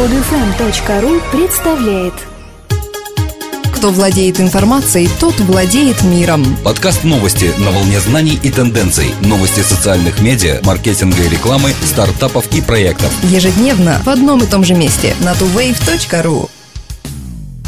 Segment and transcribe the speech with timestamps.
[0.00, 2.14] Podfm.ru представляет
[3.74, 6.42] Кто владеет информацией, тот владеет миром.
[6.64, 9.10] Подкаст новости на волне знаний и тенденций.
[9.20, 13.12] Новости социальных медиа, маркетинга и рекламы, стартапов и проектов.
[13.24, 16.48] Ежедневно в одном и том же месте на tuwave.ru.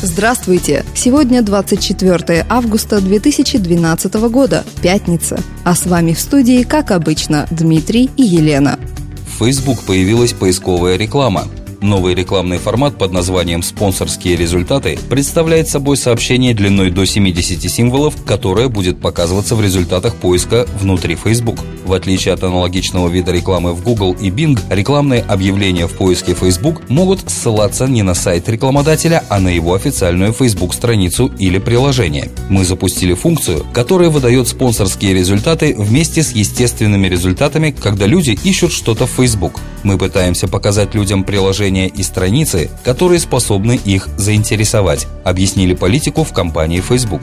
[0.00, 0.86] Здравствуйте!
[0.94, 5.38] Сегодня 24 августа 2012 года, пятница.
[5.64, 8.78] А с вами в студии, как обычно, Дмитрий и Елена.
[9.26, 11.46] В Facebook появилась поисковая реклама.
[11.82, 18.68] Новый рекламный формат под названием «Спонсорские результаты» представляет собой сообщение длиной до 70 символов, которое
[18.68, 21.58] будет показываться в результатах поиска внутри Facebook.
[21.84, 26.88] В отличие от аналогичного вида рекламы в Google и Bing, рекламные объявления в поиске Facebook
[26.88, 32.30] могут ссылаться не на сайт рекламодателя, а на его официальную Facebook-страницу или приложение.
[32.48, 39.08] Мы запустили функцию, которая выдает спонсорские результаты вместе с естественными результатами, когда люди ищут что-то
[39.08, 39.58] в Facebook.
[39.82, 41.24] Мы пытаемся показать людям
[41.72, 47.22] приложения и страницы, которые способны их заинтересовать, объяснили политику в компании Facebook.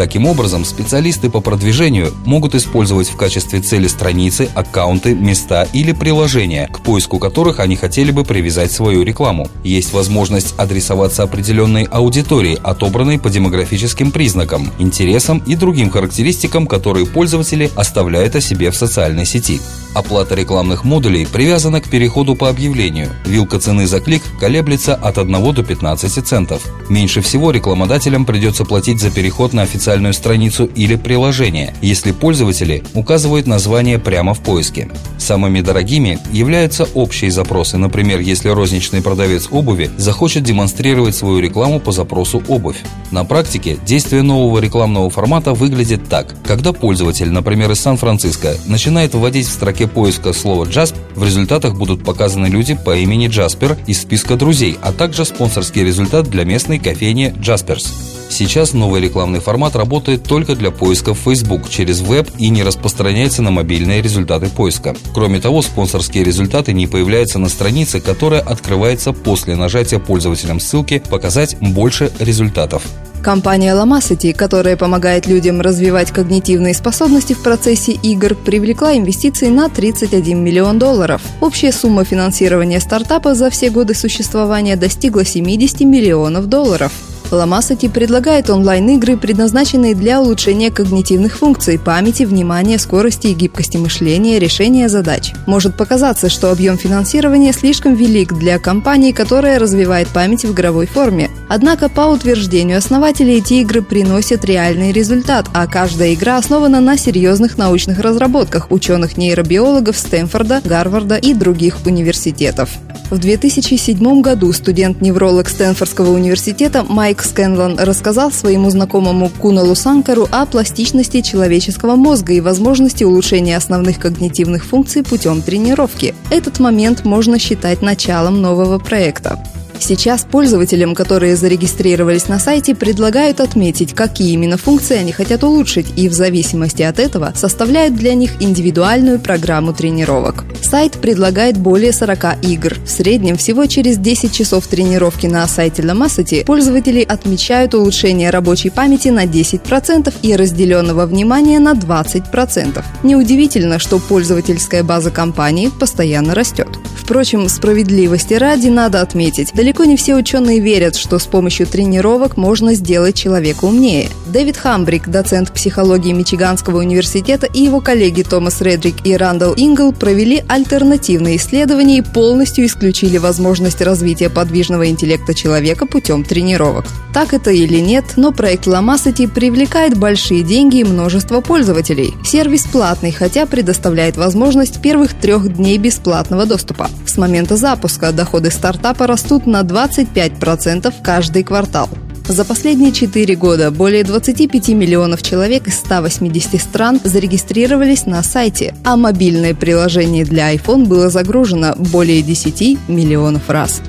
[0.00, 6.70] Таким образом, специалисты по продвижению могут использовать в качестве цели страницы, аккаунты, места или приложения,
[6.72, 9.48] к поиску которых они хотели бы привязать свою рекламу.
[9.62, 17.70] Есть возможность адресоваться определенной аудитории, отобранной по демографическим признакам, интересам и другим характеристикам, которые пользователи
[17.76, 19.60] оставляют о себе в социальной сети.
[19.92, 23.10] Оплата рекламных модулей привязана к переходу по объявлению.
[23.26, 26.62] Вилка цены за клик колеблется от 1 до 15 центов.
[26.88, 33.48] Меньше всего рекламодателям придется платить за переход на официальную страницу или приложение, если пользователи указывают
[33.48, 34.88] название прямо в поиске.
[35.18, 41.90] Самыми дорогими являются общие запросы, например, если розничный продавец обуви захочет демонстрировать свою рекламу по
[41.90, 42.76] запросу «обувь».
[43.10, 46.36] На практике действие нового рекламного формата выглядит так.
[46.44, 52.04] Когда пользователь, например, из Сан-Франциско, начинает вводить в строке поиска слово «Джасп», в результатах будут
[52.04, 57.34] показаны люди по имени Джаспер из списка друзей, а также спонсорский результат для местной кофейни
[57.40, 58.09] «Джасперс».
[58.30, 63.42] Сейчас новый рекламный формат работает только для поиска в Facebook через веб и не распространяется
[63.42, 64.94] на мобильные результаты поиска.
[65.12, 71.56] Кроме того, спонсорские результаты не появляются на странице, которая открывается после нажатия пользователям ссылки «Показать
[71.60, 72.84] больше результатов».
[73.20, 80.42] Компания Lomacity, которая помогает людям развивать когнитивные способности в процессе игр, привлекла инвестиции на 31
[80.42, 81.20] миллион долларов.
[81.40, 86.92] Общая сумма финансирования стартапа за все годы существования достигла 70 миллионов долларов.
[87.30, 94.88] Ламасати предлагает онлайн-игры, предназначенные для улучшения когнитивных функций, памяти, внимания, скорости и гибкости мышления, решения
[94.88, 95.32] задач.
[95.46, 101.30] Может показаться, что объем финансирования слишком велик для компании, которая развивает память в игровой форме.
[101.52, 107.58] Однако, по утверждению основателей, эти игры приносят реальный результат, а каждая игра основана на серьезных
[107.58, 112.70] научных разработках ученых-нейробиологов Стэнфорда, Гарварда и других университетов.
[113.10, 121.20] В 2007 году студент-невролог Стэнфордского университета Майк Скэнлон рассказал своему знакомому Куналу Санкару о пластичности
[121.20, 126.14] человеческого мозга и возможности улучшения основных когнитивных функций путем тренировки.
[126.30, 129.42] Этот момент можно считать началом нового проекта.
[129.80, 136.08] Сейчас пользователям, которые зарегистрировались на сайте, предлагают отметить, какие именно функции они хотят улучшить, и
[136.08, 140.44] в зависимости от этого составляют для них индивидуальную программу тренировок.
[140.62, 142.76] Сайт предлагает более 40 игр.
[142.84, 149.08] В среднем всего через 10 часов тренировки на сайте Lamacity пользователи отмечают улучшение рабочей памяти
[149.08, 152.84] на 10% и разделенного внимания на 20%.
[153.02, 156.68] Неудивительно, что пользовательская база компании постоянно растет.
[157.10, 162.72] Впрочем, справедливости ради надо отметить, далеко не все ученые верят, что с помощью тренировок можно
[162.74, 164.10] сделать человека умнее.
[164.26, 170.44] Дэвид Хамбрик, доцент психологии Мичиганского университета и его коллеги Томас Редрик и Рандall Ингл провели
[170.46, 176.84] альтернативные исследования и полностью исключили возможность развития подвижного интеллекта человека путем тренировок.
[177.12, 182.14] Так это или нет, но проект Lamacity привлекает большие деньги и множество пользователей.
[182.24, 186.88] Сервис платный, хотя предоставляет возможность первых трех дней бесплатного доступа.
[187.06, 191.88] С момента запуска доходы стартапа растут на 25% каждый квартал.
[192.30, 198.96] За последние 4 года более 25 миллионов человек из 180 стран зарегистрировались на сайте, а
[198.96, 203.82] мобильное приложение для iPhone было загружено более 10 миллионов раз.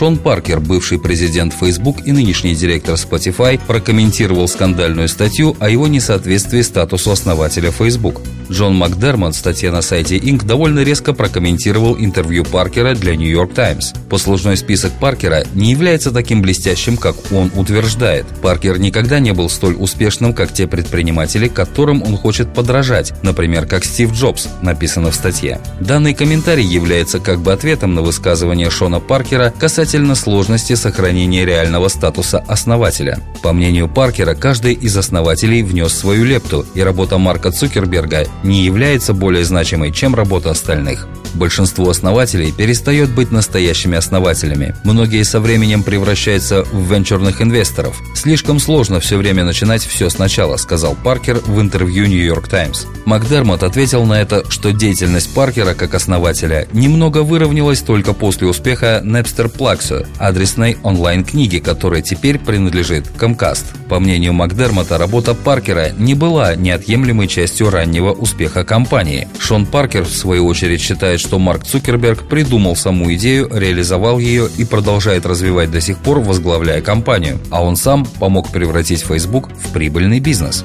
[0.00, 6.62] Шон Паркер, бывший президент Facebook и нынешний директор Spotify, прокомментировал скандальную статью о его несоответствии
[6.62, 8.22] статусу основателя Facebook.
[8.50, 10.44] Джон Макдермот в статье на сайте Inc.
[10.44, 13.92] довольно резко прокомментировал интервью Паркера для New York Times.
[14.08, 18.26] Послужной список Паркера не является таким блестящим, как он утверждает.
[18.42, 23.84] Паркер никогда не был столь успешным, как те предприниматели, которым он хочет подражать, например, как
[23.84, 25.60] Стив Джобс, написано в статье.
[25.78, 31.88] Данный комментарий является как бы ответом на высказывание Шона Паркера касательно касательно сложности сохранения реального
[31.88, 33.18] статуса основателя.
[33.42, 39.14] По мнению Паркера, каждый из основателей внес свою лепту, и работа Марка Цукерберга не является
[39.14, 41.08] более значимой, чем работа остальных.
[41.34, 44.74] Большинство основателей перестает быть настоящими основателями.
[44.84, 48.00] Многие со временем превращаются в венчурных инвесторов.
[48.14, 52.86] Слишком сложно все время начинать все сначала, сказал Паркер в интервью New York Times.
[53.06, 59.48] Макдермот ответил на это, что деятельность Паркера как основателя немного выровнялась только после успеха Napster
[59.80, 63.64] Plaxo, адресной онлайн-книги, которая теперь принадлежит Comcast.
[63.88, 69.28] По мнению Макдермота, работа Паркера не была неотъемлемой частью раннего успеха компании.
[69.38, 74.64] Шон Паркер, в свою очередь, считает, что Марк Цукерберг придумал саму идею, реализовал ее и
[74.64, 80.20] продолжает развивать до сих пор, возглавляя компанию, а он сам помог превратить Facebook в прибыльный
[80.20, 80.64] бизнес.